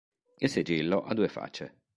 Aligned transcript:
Il 0.39 0.49
sigillo 0.49 1.03
ha 1.03 1.13
due 1.13 1.27
facce. 1.27 1.75